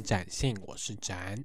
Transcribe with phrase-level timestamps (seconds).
[0.00, 1.42] 展性，我是展。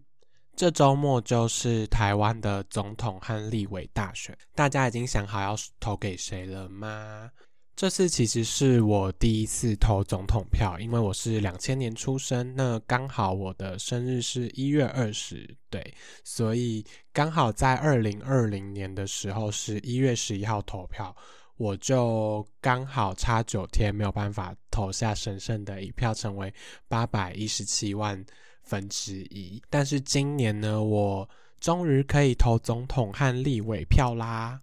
[0.56, 7.30] 这周末就是台湾的总统和立委大选，大家已经想好要投给谁了吗？
[7.76, 15.94] 这次其实是我第一次投总统票，因为我是两千年出生，那刚好我的生日是一月二十，对，
[16.24, 16.84] 所以
[17.14, 21.16] 刚好在二零二零年的时候是一月十一号投票，
[21.58, 26.52] 我就刚好差九天没有办法投下神圣的一票，成为
[26.88, 28.26] 八百一十七万
[28.68, 29.62] 分之一。
[29.70, 31.28] 但是今年呢，我
[31.60, 34.62] 终于可以投总统和立委票啦。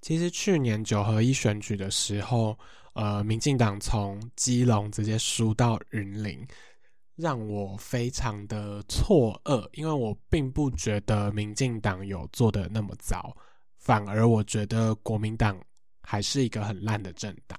[0.00, 2.58] 其实去年九合一选举的时候，
[2.94, 6.44] 呃，民进党从基隆直接输到云林，
[7.16, 13.36] 让我非常的错愕，因为我并不觉得民进党有做的那么糟，
[13.78, 15.60] 反而我觉得国民党
[16.02, 17.58] 还是一个很烂的政党。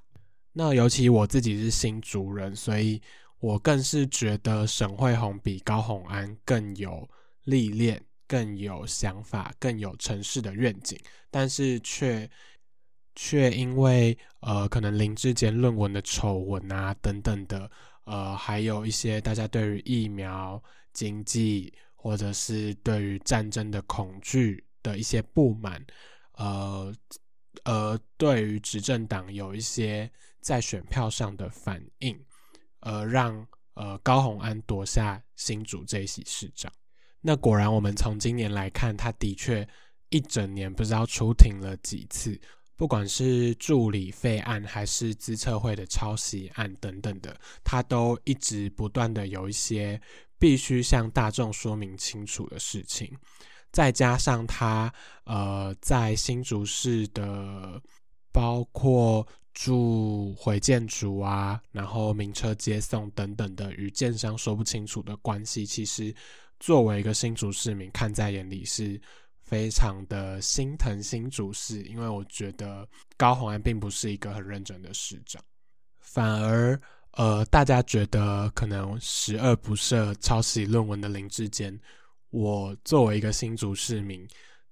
[0.51, 3.01] 那尤其我自己是新竹人，所以
[3.41, 7.05] 我更是觉得沈惠宏比高虹安更有
[7.43, 8.01] 历练。
[8.31, 10.97] 更有想法，更有城市的愿景，
[11.29, 12.29] 但是却
[13.13, 17.69] 却因为呃，可能林志坚论文的丑闻啊等等的，
[18.05, 25.85] 呃，还有一些大家对于疫苗、经济或者是对于战争的恐惧的一些不满，
[26.35, 26.95] 呃
[27.65, 32.17] 而，对于执政党有一些在选票上的反应，
[32.81, 36.71] 呃，让呃高虹安夺下新竹这一席市长。
[37.21, 39.67] 那果然，我们从今年来看，他的确
[40.09, 42.39] 一整年不知道出庭了几次，
[42.75, 50.01] 不管是助理费案，还是资策会的抄袭案等等的，他都一直不断的有一些
[50.39, 53.15] 必须向大众说明清楚的事情。
[53.71, 54.91] 再加上他
[55.23, 57.79] 呃在新竹市的，
[58.33, 66.13] 包括住回建筑啊，然后名车接送等等的，与建商说不清楚的关系，其实。
[66.63, 69.01] 作为一个新竹市民，看在眼里是
[69.41, 75.43] 非常的心疼新竹市，因为我觉得高虹安并不是一个很认真的市长，
[75.99, 76.79] 反而
[77.13, 81.75] 呃，大家觉得可能十恶不赦、抄袭论文的林志坚，
[82.29, 84.23] 我作为一个新竹市民，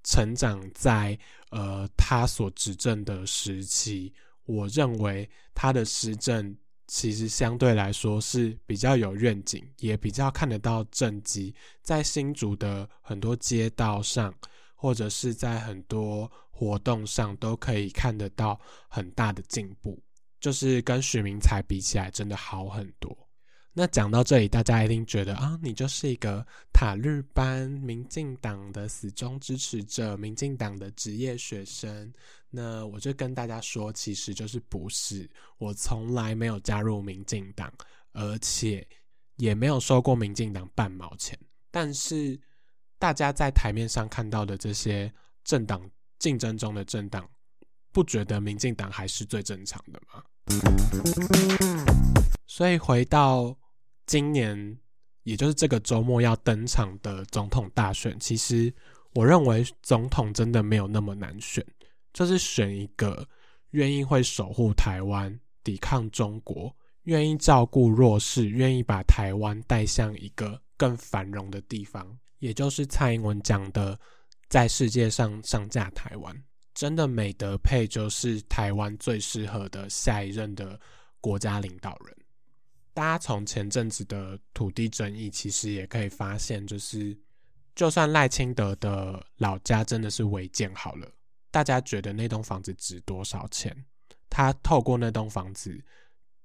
[0.04, 1.18] 成长在
[1.50, 4.14] 呃他所执政的时期，
[4.50, 6.56] 我认为他的施政。
[6.92, 14.34] 其实相对来说是比较有愿景，也比较看得到政绩，在新竹的很多街道上，
[14.74, 20.02] 或者是在很多活动上，都可以看得到很大的进步。
[20.40, 23.16] 就是跟许明才比起来，真的好很多。
[23.72, 26.44] 那讲到这里，大家一定觉得啊，你就是一个
[26.74, 32.12] 塔日班民进党的死忠支持者，民进党的职业学生。
[32.50, 37.72] 那我就跟大家说，其实就是不是，我从来没有加入民进党，
[38.14, 38.88] 而且
[39.38, 41.38] 也没有收过民进党半毛钱。
[41.70, 42.40] 但是
[42.98, 45.88] 大家在台面上看到的这些政党
[46.18, 47.30] 竞争中的政党，
[47.92, 50.24] 不觉得民进党还是最正常的吗？
[52.48, 53.56] 所以回到
[54.08, 54.78] 今年，
[55.22, 58.74] 也就是这个周末要登场的总统大选，其实
[59.14, 61.64] 我认为总统真的没有那么难选，
[62.14, 63.28] 就是选一个
[63.72, 74.00] 愿意会守护台湾、抵抗中国、愿意照顾弱势、愿意把台湾带向一个更繁荣的地方，也就是蔡英文讲的，
[74.48, 76.36] 在世界上上架台湾，
[76.74, 80.80] 真的美德配就是台湾最适合的下一任的
[81.22, 82.16] 国家领导人。
[82.94, 87.18] 大家从前阵子的土地争议，其实也可以发现，就是
[87.76, 91.10] 就算赖清德的老家真的是违建好了，
[91.52, 93.86] 大家觉得那栋房子值多少钱？
[94.30, 95.84] 他透过那栋房子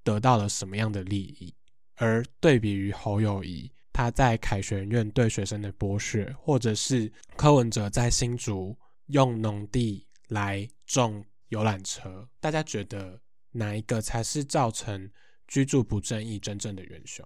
[0.02, 1.54] 得到了什么样的利益？
[1.96, 8.76] 而对比于侯友谊，他在凯旋院对学生的剥削，或者是柯文哲在新竹
[9.06, 13.20] 用农地来种游览车，大家觉得
[13.52, 15.10] 哪一个才是造成？
[15.46, 17.24] 居住不正义真正的元凶，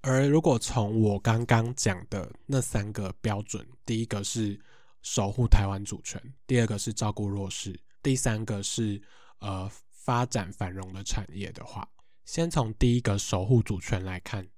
[0.00, 4.58] 而如果从我刚刚讲的那三个标准，第一个是
[5.02, 9.02] 守护台湾主权，第二个是照顾弱势，第三个是
[9.40, 11.86] 呃发展繁荣的产业的话，
[12.24, 14.48] 先从第一个守护主权来看，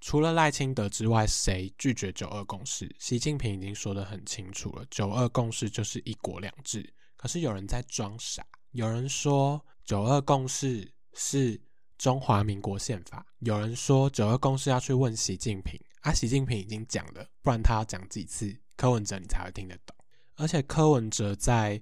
[0.00, 2.94] 除了赖清德之外，谁拒绝九二共识？
[2.98, 6.92] 习近平已经说得很清楚了，九二共识就是一国两制。
[7.16, 11.60] 可是有人在装傻，有人说九二共识是。
[11.98, 18.52] 中华民国宪法，有人说九二共识要去问习近平，啊，习近平已经讲了，不然他要讲几次？
[18.82, 19.96] 柯文哲你才会听得懂。
[20.34, 21.80] 而且柯文哲在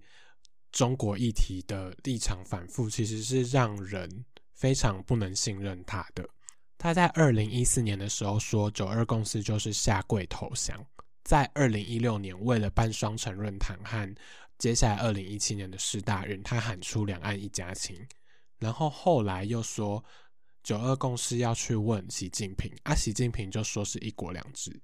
[0.71, 6.29] 中国议题的立场反复，其实是让人非常不能信任他的。
[6.77, 10.79] 他在二零一四年的时候说，九二共识就是下跪投降。
[11.25, 14.15] 在二零一六年，为了办双城论坛和
[14.59, 17.97] 接下来二零一七年的世大运，他喊出两岸一家亲。
[18.59, 20.05] 然后后来又说
[20.63, 24.79] 九二共识要去问习近平，啊，习近平就说是一国两制。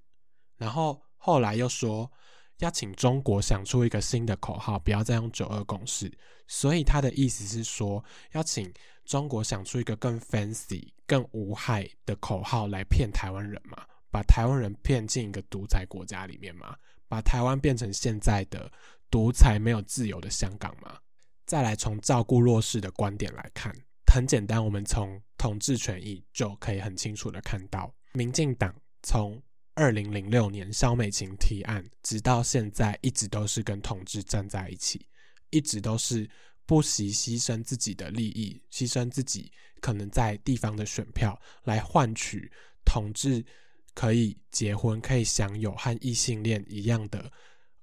[0.56, 2.10] 然后后来又说
[2.58, 6.10] 要请中国想出一个新的口号，不要再用九二共识。
[6.46, 8.72] 所以他的意思是说，要请
[9.04, 13.84] 中国想出一个更 fancy、更无害的口号来骗台湾人嘛？
[14.10, 16.76] 把台湾人骗进一个独裁国家里面嘛？
[17.08, 18.70] 把台湾变成现在的
[19.10, 20.98] 独裁、没有自由的香港嘛？
[21.44, 23.74] 再来从照顾弱势的观点来看，
[24.12, 29.40] 很简单，我们从统治权益就可以很清楚的看到，民进党从
[29.76, 35.06] 二零零六年萧美琴提案，直到现在一直都是跟同志站在一起，
[35.50, 36.28] 一直都是
[36.64, 39.52] 不惜牺牲自己的利益，牺牲自己
[39.82, 42.50] 可能在地方的选票，来换取
[42.86, 43.44] 同志
[43.92, 47.30] 可以结婚，可以享有和异性恋一样的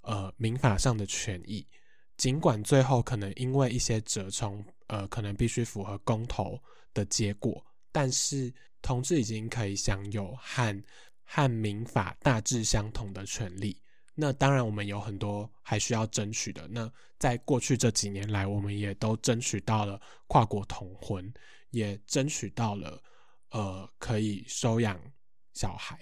[0.02, 1.64] 呃民法上的权益。
[2.18, 6.60] 尽管最后可能因为一些折冲，呃，可能必须符合公投
[6.92, 8.52] 的结果，但是
[8.82, 10.84] 同志已经可以享有和
[11.24, 13.82] 和民法大致相同的权利。
[14.16, 16.68] 那当然，我们有很多还需要争取的。
[16.68, 21.34] 那在过去这几年来，我们也都争取到了跨国同婚，
[21.72, 23.02] 也争取到了
[23.50, 25.00] 呃可以收养
[25.54, 26.00] 小孩。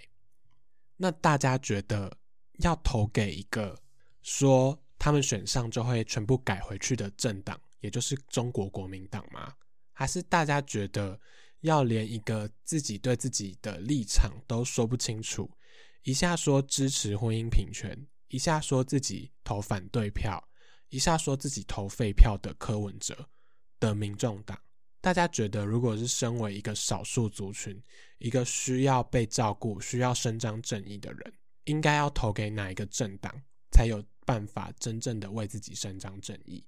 [0.98, 2.12] 那大家觉得
[2.60, 3.78] 要投给一个
[4.22, 4.78] 说？
[5.04, 9.52] 他们选上就会全部改回去的政党，也就是中国国民党吗？
[9.92, 11.20] 还是大家觉得
[11.62, 15.50] 要连一个自己对自己的立场都说不清楚，
[16.04, 17.98] 一下说支持婚姻平权，
[18.28, 20.44] 一下说自己投反对票，
[20.90, 23.30] 一下说自己投废票的柯文哲
[23.80, 24.60] 的民众党？
[25.00, 27.82] 大家觉得，如果是身为一个少数族群，
[28.20, 33.34] 一个需要被照顾、需要伸张正义的人，应该要投给哪一个政党
[33.72, 34.04] 才有？
[34.24, 36.64] 办法真正的为自己伸张正义。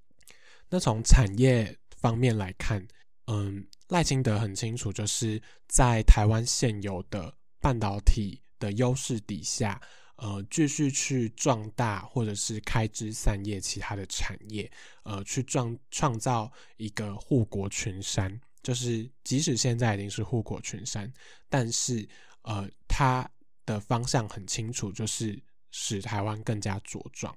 [0.70, 2.86] 那从产业方面来看，
[3.28, 9.82] 嗯，赖清德很清楚，就是在台湾现有的半导体的优势底下，
[10.18, 14.70] 呃，继续去壮大或者是开枝散叶其他的产业，
[15.04, 18.40] 呃，去创创造一个护国群山。
[18.62, 21.12] 就是即使现在已经是护国群山，
[21.50, 22.08] 但是
[22.44, 23.30] 呃，他
[23.66, 25.42] 的方向很清楚，就是
[25.72, 27.34] 使台湾更加茁壮。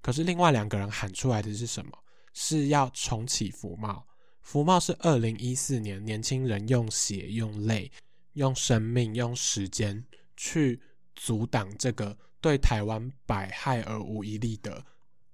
[0.00, 1.92] 可是另外两个人喊出来的是什么？
[2.32, 4.06] 是要重启福茂。
[4.40, 7.90] 福茂是二零一四年年轻人用血、用泪、
[8.32, 10.04] 用生命、用时间
[10.36, 10.80] 去
[11.14, 14.84] 阻挡这个对台湾百害而无一利的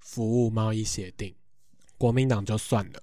[0.01, 1.35] 服务贸易协定。
[1.97, 3.03] 国民党就算了，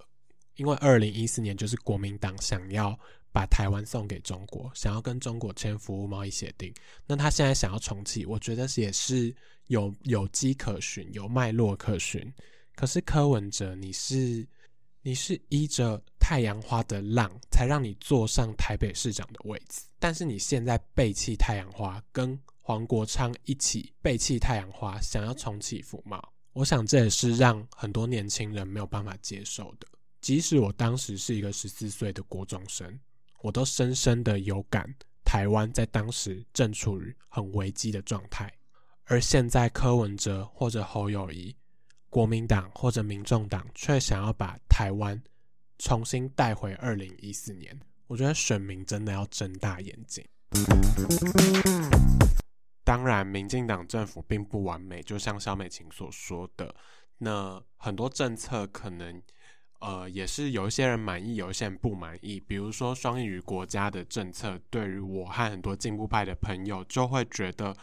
[0.56, 2.98] 因为二零一四年就是国民党想要
[3.32, 6.74] 把台湾送给中国，想要跟中国签服务贸易协定。
[7.08, 9.36] 那他现在想要重启，我觉得也是。
[9.68, 12.32] 有有迹可循，有脉络可循。
[12.76, 14.46] 可是柯文哲，你是
[15.06, 19.82] 你是依着太阳花的浪，才让你坐上台北市长的位置。
[20.00, 29.86] 但是你现在背弃太阳花，跟黄国昌一起背弃太阳花，想要重启福茂，我想这也是让很多年轻人没有办法接受的。
[30.22, 32.98] 即使我当时是一个十四岁的国中生，
[33.42, 34.90] 我都深深的有感，
[35.26, 38.50] 台湾在当时正处于很危机的状态。
[39.04, 41.54] 而现在，柯文哲或者侯友谊、
[42.14, 45.20] 国民党或者民众党却想要把台湾
[45.80, 47.76] 重新带回二零一四年。
[48.06, 50.24] 我觉得选民真的要睁大眼睛。
[52.84, 56.76] 当然，民进党政府并不完美，就像肖美琴所说的，
[57.18, 59.20] 那很多政策可能
[59.80, 62.40] 呃也是有一些人满意，有一些人不满意。
[62.40, 67.76] 比如说双语国家的政策，对于我和很多进步派的朋友就会觉得。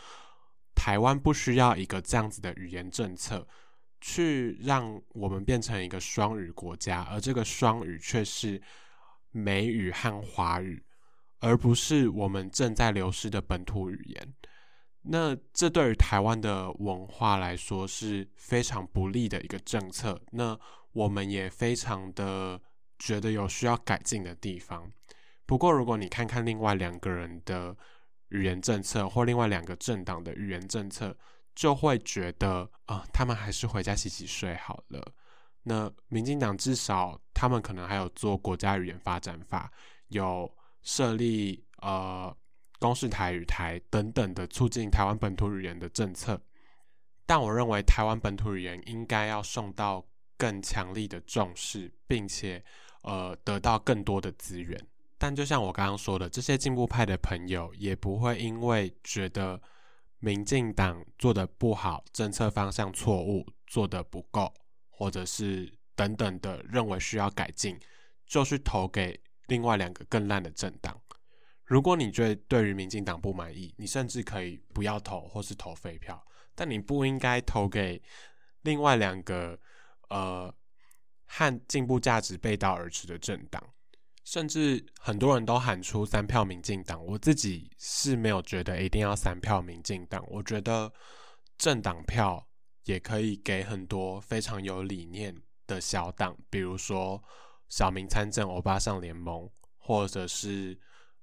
[0.72, 3.46] 台湾不需要一个这样子的语言政策，
[4.00, 8.60] 去让我们变成一个双语国家，而这个双语却是
[9.30, 10.82] 美语和华语，
[11.38, 14.34] 而不是我们正在流失的本土语言。
[15.02, 20.20] 那这对于台湾的文化来说是非常不利的一个政策。
[20.32, 20.58] 那
[20.92, 22.60] 我们也非常的
[22.98, 24.90] 觉得有需要改进的地方。
[25.46, 27.76] 不过，如果你看看另外两个人的。
[28.30, 31.18] 语言政策或另外两个政党的语言政策，
[31.60, 35.12] 就会觉得啊，他们还是回家洗洗睡好了。
[35.62, 39.70] 那民进党至少他们可能还有做国家语言发展法，
[40.08, 40.50] 有
[40.80, 42.34] 设立呃
[42.78, 46.40] 公视台语台等等的促进台湾本土语言的政策。
[47.26, 50.02] 但我认为台湾本土语言应该要受到
[50.38, 52.64] 更强力的重视，并且
[53.02, 54.82] 呃得到更多的资源。
[55.18, 59.60] 但就像我刚刚说的，这些进步派的朋友也不会因为觉得
[60.20, 64.52] 民进党做的不好，政策方向错误，做的不够，
[64.88, 67.78] 或者是等等的认为需要改进，
[68.26, 71.00] 就去投给另外两个更烂的政党。
[71.64, 76.22] 如果你觉对于民进党不满意，你甚至可以不要投，或是投废票。
[76.54, 78.02] 但你不应该投给
[78.62, 79.58] 另外两个
[80.08, 80.54] 呃
[81.24, 83.62] 和进步价值背道而驰的政党。
[84.30, 90.24] 甚至很多人都喊出三票民进党，我自己是没有觉得一定要三票民进党。
[90.28, 90.92] 我觉得
[91.58, 92.46] 政党票
[92.84, 95.34] 也可以给很多非常有理念
[95.66, 97.20] 的小党，比如说
[97.68, 100.78] 小民参政、欧巴桑联盟，或者是。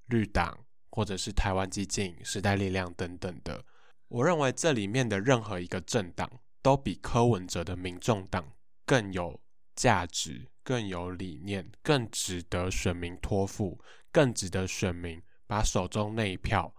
[0.10, 0.58] 绿党，
[0.90, 3.62] 或者是台湾激进、时代力量等等的，
[4.08, 8.54] 我认为这里面的任何一个政党，都比柯文哲的民众党
[8.86, 9.38] 更有
[9.76, 13.80] 价值、更有理念、更值得选民托付、
[14.12, 16.76] 更值得选民把手中那一票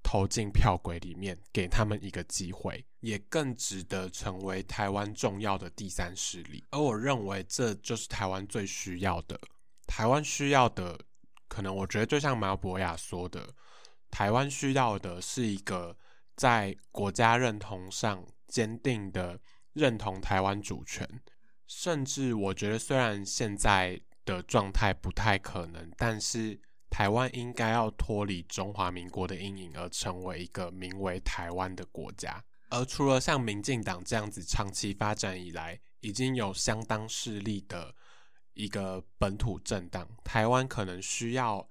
[0.00, 6.64] 投进票轨里面，给他们一个机会，也更值得成为台湾重要的第三势力。
[6.70, 9.36] 而我认为，这就是台湾最需要的，
[9.88, 10.96] 台湾需要的。
[11.48, 13.52] 可能我觉得，就像毛博雅说的，
[14.08, 15.96] 台湾需要的是一个
[16.36, 19.40] 在国家认同上坚定的
[19.72, 21.04] 认同台湾主权。
[21.74, 26.60] 甚至我觉得，虽然现在的状态不太可能，但是
[26.90, 32.44] 台湾应该要脱离中华民国的阴影，而成为一个名为台湾的国家。
[32.68, 37.94] 而除了像民进党这样子长期发展以来已经有相当势力的。
[38.54, 41.66] 一个本土政党，台湾可能需要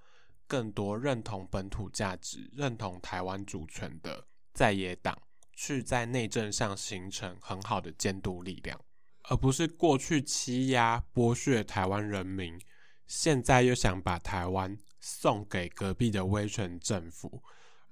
[0.47, 5.15] 更多认同本土价值、认同台湾主权的在野党，
[5.53, 8.81] 去在内政上形成很好的监督力量，
[9.23, 12.59] 而不是过去欺压剥削台湾人民，
[13.07, 17.41] 现在又想把台湾送给隔壁的威权政府，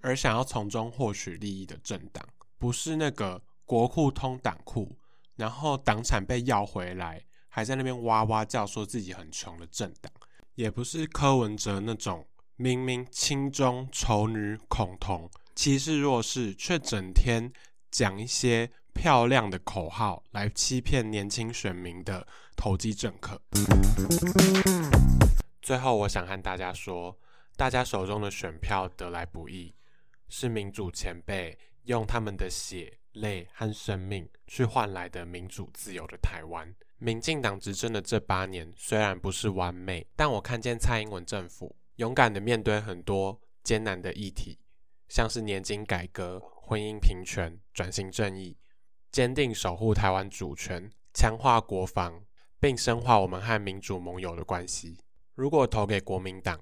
[0.01, 4.97] 而想要从中获取利益的政党，不是那个国库通党库，
[5.35, 7.23] 然后党产被要回来。
[7.51, 10.13] 还在那边哇哇叫，说自己很穷的政党，
[10.53, 17.51] 也不是柯文哲那种明明亲中仇女恐同、歧视弱势，却整天
[17.89, 22.27] 讲一些漂亮的口号来欺骗年轻选民的
[22.57, 23.41] 投机政客。
[25.61, 27.17] 最后，我想和大家说，
[27.55, 29.73] 大家手中的选票得来不易，
[30.27, 36.75] 是民主前辈用他们的血泪和生命去换来的民主自由的台湾。
[36.97, 44.59] 民进党执政的这八年虽然不是完美，但我看见蔡英文政府勇敢的面对很多艰难的议题，
[45.07, 48.57] 像是年金改革、婚姻平权、转型正义，
[49.11, 52.23] 坚定守护台湾主权，强化国防，
[52.59, 54.97] 并深化我们和民主盟友的关系。
[55.33, 56.59] 如果投给国民党，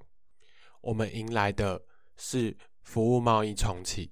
[0.82, 1.82] 我们迎来的
[2.16, 4.12] 是服务贸易重启。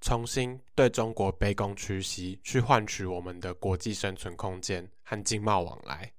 [0.00, 6.10] 重新对中国卑躬屈膝，去换取我们的国际生存空间和经贸往来，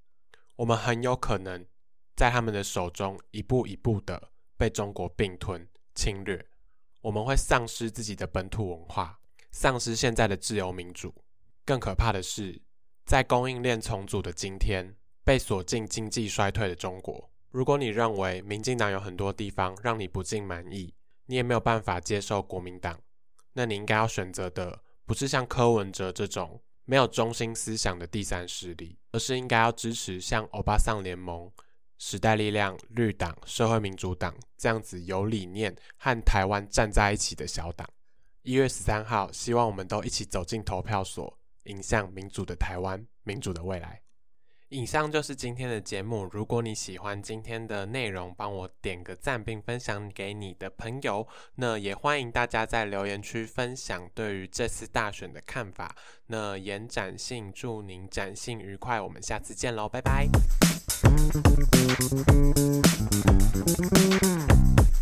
[0.54, 1.66] 我们很有可能
[2.14, 6.46] 在他们的手中一步一步的被中国并吞侵略。
[7.00, 9.18] 我们会丧失自己的本土文化，
[9.50, 11.12] 丧失现在的自由民主。
[11.64, 12.60] 更可怕的是，
[13.04, 17.30] 在供应链重组的今天，被锁进经济衰退的中国。
[17.50, 20.94] 如果你认为民进党有很多地方让你不尽满意，
[21.26, 22.98] 你也没有办法接受国民党。
[23.52, 31.48] 那你应该要选择的不是像柯文哲这种没有中心思想的第三势力，而是应该要支持像欧巴桑联盟、
[31.98, 37.88] 时代力量、绿党、社会民主党这样子有理念和台湾站在一起的小党。
[38.42, 44.00] 一月十三号，希望我们都一起走进投票所，影像民主的台湾，民主的未来。
[44.68, 46.26] 以上就是今天的节目。
[46.32, 51.28] 如果你喜欢今天的内容，帮我点个赞并分享给你的朋友。
[51.56, 55.94] 那也欢迎大家在留言区分享对于这次大选的看法。
[56.28, 58.98] 那延展性，祝您展信愉快。
[58.98, 60.26] 我们下次见喽，拜拜。